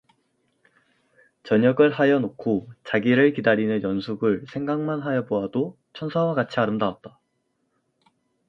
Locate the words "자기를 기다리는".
2.85-3.83